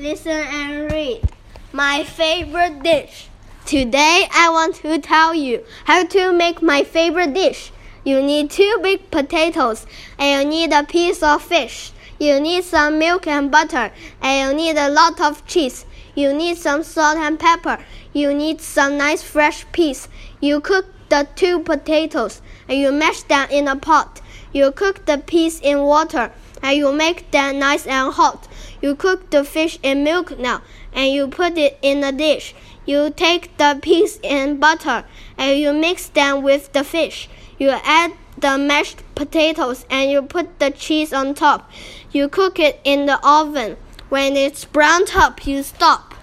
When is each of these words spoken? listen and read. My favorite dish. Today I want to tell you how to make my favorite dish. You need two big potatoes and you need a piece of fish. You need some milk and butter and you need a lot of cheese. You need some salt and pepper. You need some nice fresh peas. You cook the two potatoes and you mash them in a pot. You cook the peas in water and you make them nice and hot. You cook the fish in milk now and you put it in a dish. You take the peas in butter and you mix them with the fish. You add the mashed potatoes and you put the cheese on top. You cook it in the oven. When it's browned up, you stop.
listen 0.00 0.32
and 0.32 0.90
read. 0.90 1.20
My 1.72 2.04
favorite 2.04 2.82
dish. 2.82 3.28
Today 3.66 4.26
I 4.32 4.48
want 4.48 4.76
to 4.76 4.98
tell 4.98 5.34
you 5.34 5.62
how 5.84 6.06
to 6.06 6.32
make 6.32 6.62
my 6.62 6.84
favorite 6.84 7.34
dish. 7.34 7.70
You 8.02 8.22
need 8.22 8.50
two 8.50 8.78
big 8.82 9.10
potatoes 9.10 9.86
and 10.18 10.44
you 10.44 10.68
need 10.68 10.72
a 10.72 10.84
piece 10.84 11.22
of 11.22 11.42
fish. 11.42 11.92
You 12.18 12.40
need 12.40 12.64
some 12.64 12.98
milk 12.98 13.26
and 13.26 13.50
butter 13.50 13.92
and 14.22 14.58
you 14.58 14.72
need 14.72 14.78
a 14.78 14.88
lot 14.88 15.20
of 15.20 15.44
cheese. 15.46 15.84
You 16.14 16.32
need 16.32 16.56
some 16.56 16.82
salt 16.82 17.18
and 17.18 17.38
pepper. 17.38 17.78
You 18.14 18.32
need 18.32 18.62
some 18.62 18.96
nice 18.96 19.22
fresh 19.22 19.66
peas. 19.70 20.08
You 20.40 20.62
cook 20.62 20.86
the 21.10 21.28
two 21.36 21.60
potatoes 21.60 22.40
and 22.68 22.78
you 22.78 22.90
mash 22.90 23.22
them 23.24 23.48
in 23.50 23.68
a 23.68 23.76
pot. 23.76 24.22
You 24.54 24.72
cook 24.72 25.04
the 25.04 25.18
peas 25.18 25.60
in 25.60 25.82
water 25.82 26.32
and 26.62 26.76
you 26.76 26.90
make 26.90 27.30
them 27.30 27.58
nice 27.58 27.86
and 27.86 28.14
hot. 28.14 28.48
You 28.80 28.94
cook 28.94 29.30
the 29.30 29.44
fish 29.44 29.78
in 29.82 30.04
milk 30.04 30.38
now 30.38 30.62
and 30.92 31.12
you 31.12 31.28
put 31.28 31.58
it 31.58 31.78
in 31.82 32.02
a 32.02 32.12
dish. 32.12 32.54
You 32.86 33.10
take 33.10 33.56
the 33.58 33.78
peas 33.80 34.18
in 34.22 34.58
butter 34.58 35.04
and 35.36 35.58
you 35.58 35.72
mix 35.72 36.08
them 36.08 36.42
with 36.42 36.72
the 36.72 36.84
fish. 36.84 37.28
You 37.58 37.70
add 37.84 38.12
the 38.38 38.56
mashed 38.56 39.02
potatoes 39.14 39.84
and 39.90 40.10
you 40.10 40.22
put 40.22 40.58
the 40.58 40.70
cheese 40.70 41.12
on 41.12 41.34
top. 41.34 41.70
You 42.10 42.28
cook 42.28 42.58
it 42.58 42.80
in 42.84 43.06
the 43.06 43.20
oven. 43.26 43.76
When 44.08 44.36
it's 44.36 44.64
browned 44.64 45.12
up, 45.14 45.46
you 45.46 45.62
stop. 45.62 46.14